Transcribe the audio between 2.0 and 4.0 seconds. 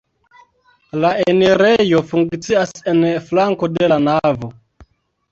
funkcias en flanko de la